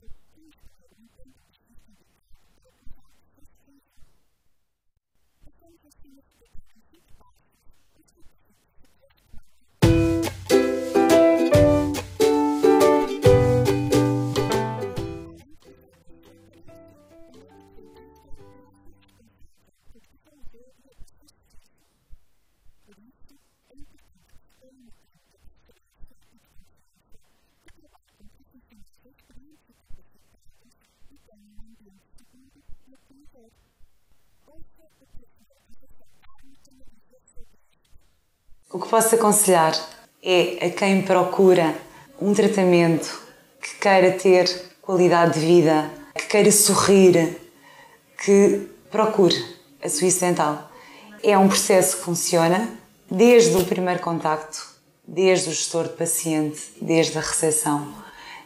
Thank 0.00 0.14
you. 6.92 7.49
O 38.72 38.78
que 38.78 38.88
posso 38.88 39.16
aconselhar 39.16 39.74
é 40.22 40.66
a 40.66 40.70
quem 40.70 41.02
procura 41.02 41.76
um 42.20 42.32
tratamento 42.32 43.20
que 43.60 43.80
queira 43.80 44.12
ter 44.12 44.48
qualidade 44.80 45.40
de 45.40 45.44
vida, 45.44 45.90
que 46.14 46.26
queira 46.28 46.52
sorrir, 46.52 47.36
que 48.24 48.68
procure 48.88 49.36
a 49.82 49.88
Suíça 49.88 50.26
Dental. 50.26 50.70
É 51.20 51.36
um 51.36 51.48
processo 51.48 51.96
que 51.96 52.04
funciona 52.04 52.68
desde 53.10 53.56
o 53.56 53.64
primeiro 53.64 54.00
contacto, 54.00 54.64
desde 55.04 55.48
o 55.48 55.52
gestor 55.52 55.88
de 55.88 55.94
paciente, 55.94 56.60
desde 56.80 57.18
a 57.18 57.20
recepção, 57.20 57.92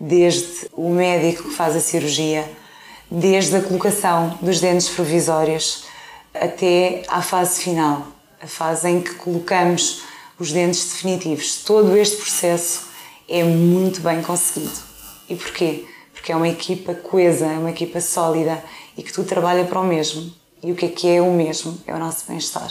desde 0.00 0.68
o 0.72 0.90
médico 0.90 1.44
que 1.44 1.54
faz 1.54 1.76
a 1.76 1.80
cirurgia, 1.80 2.50
desde 3.10 3.56
a 3.56 3.62
colocação 3.62 4.38
dos 4.40 4.60
dentes 4.60 4.88
provisórios 4.88 5.84
até 6.34 7.02
à 7.08 7.22
fase 7.22 7.62
final, 7.62 8.06
a 8.40 8.46
fase 8.46 8.88
em 8.88 9.00
que 9.00 9.14
colocamos 9.14 10.02
os 10.38 10.52
dentes 10.52 10.92
definitivos. 10.92 11.62
Todo 11.64 11.96
este 11.96 12.16
processo 12.16 12.88
é 13.28 13.42
muito 13.42 14.00
bem 14.00 14.22
conseguido. 14.22 14.78
E 15.28 15.34
porquê? 15.34 15.84
Porque 16.12 16.32
é 16.32 16.36
uma 16.36 16.48
equipa 16.48 16.94
coesa, 16.94 17.46
é 17.46 17.58
uma 17.58 17.70
equipa 17.70 18.00
sólida 18.00 18.62
e 18.96 19.02
que 19.02 19.12
tu 19.12 19.24
trabalha 19.24 19.64
para 19.64 19.80
o 19.80 19.84
mesmo. 19.84 20.32
E 20.62 20.72
o 20.72 20.74
que 20.74 20.86
é 20.86 20.88
que 20.88 21.08
é 21.08 21.22
o 21.22 21.32
mesmo? 21.32 21.78
É 21.86 21.94
o 21.94 21.98
nosso 21.98 22.24
bem-estar. 22.26 22.70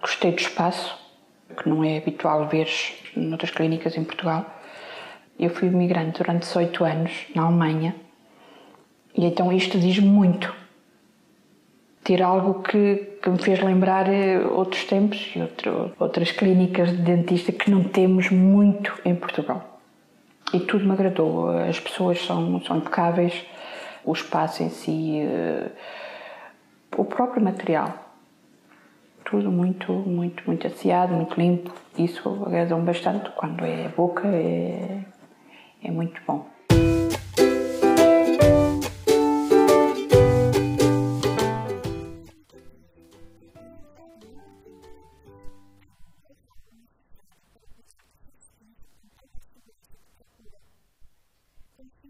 Gostei 0.00 0.32
do 0.32 0.40
espaço, 0.40 0.98
que 1.56 1.68
não 1.68 1.82
é 1.82 1.98
habitual 1.98 2.48
ver 2.48 2.68
noutras 3.16 3.50
clínicas 3.50 3.96
em 3.96 4.04
Portugal. 4.04 4.60
Eu 5.38 5.50
fui 5.50 5.68
imigrante 5.68 6.18
durante 6.18 6.40
18 6.42 6.84
anos 6.84 7.26
na 7.34 7.42
Alemanha 7.44 7.96
e 9.14 9.24
então 9.24 9.52
isto 9.52 9.78
diz 9.78 9.98
muito. 9.98 10.61
Ter 12.04 12.22
algo 12.22 12.62
que, 12.62 13.18
que 13.22 13.30
me 13.30 13.38
fez 13.38 13.60
lembrar 13.60 14.08
eh, 14.08 14.38
outros 14.38 14.84
tempos 14.84 15.32
e 15.36 15.40
outro, 15.40 15.92
outras 15.98 16.32
clínicas 16.32 16.90
de 16.90 17.02
dentista 17.02 17.52
que 17.52 17.70
não 17.70 17.84
temos 17.84 18.30
muito 18.30 18.92
em 19.04 19.14
Portugal. 19.14 19.80
E 20.52 20.60
tudo 20.60 20.84
me 20.84 20.92
agradou. 20.92 21.48
As 21.50 21.78
pessoas 21.78 22.20
são, 22.24 22.60
são 22.62 22.78
impecáveis, 22.78 23.44
o 24.04 24.12
espaço 24.12 24.62
em 24.62 24.68
si, 24.68 25.20
eh, 25.20 25.70
o 26.96 27.04
próprio 27.04 27.42
material 27.42 28.02
tudo 29.32 29.50
muito, 29.50 29.90
muito, 29.90 30.42
muito 30.46 30.66
asseado, 30.66 31.14
muito 31.14 31.40
limpo. 31.40 31.72
Isso 31.98 32.28
agrada-me 32.44 32.82
bastante. 32.82 33.30
Quando 33.30 33.64
é 33.64 33.88
boca, 33.88 34.28
é, 34.28 35.04
é 35.82 35.90
muito 35.90 36.20
bom. 36.26 36.51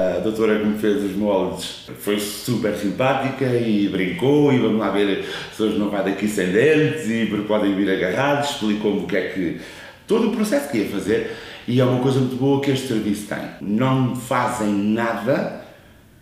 A 0.00 0.20
doutora 0.20 0.58
que 0.58 0.64
me 0.64 0.78
fez 0.78 1.04
os 1.04 1.14
moldes 1.14 1.90
foi 1.98 2.18
super 2.18 2.74
simpática 2.74 3.44
e 3.44 3.86
brincou 3.86 4.50
e 4.50 4.58
vamos 4.58 4.78
lá 4.78 4.88
ver 4.90 5.26
se 5.54 5.62
hoje 5.62 5.78
não 5.78 5.90
vai 5.90 6.02
daqui 6.02 6.26
sem 6.26 6.52
dentes 6.52 7.06
e 7.06 7.26
podem 7.46 7.74
vir 7.74 7.90
agarrados, 7.90 8.50
explicou-me 8.50 9.04
o 9.04 9.06
que 9.06 9.16
é 9.16 9.28
que... 9.28 9.60
todo 10.06 10.28
o 10.28 10.32
processo 10.34 10.70
que 10.70 10.78
ia 10.78 10.88
fazer 10.88 11.36
e 11.70 11.78
é 11.78 11.84
uma 11.84 12.02
coisa 12.02 12.18
muito 12.18 12.34
boa 12.34 12.60
que 12.60 12.72
este 12.72 12.88
serviço 12.88 13.28
tem. 13.28 13.38
Não 13.60 14.16
fazem 14.16 14.72
nada 14.72 15.64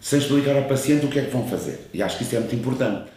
sem 0.00 0.18
explicar 0.18 0.56
ao 0.56 0.64
paciente 0.64 1.06
o 1.06 1.08
que 1.08 1.20
é 1.20 1.22
que 1.22 1.30
vão 1.30 1.46
fazer. 1.46 1.88
E 1.94 2.02
acho 2.02 2.18
que 2.18 2.24
isso 2.24 2.34
é 2.34 2.40
muito 2.40 2.56
importante. 2.56 3.16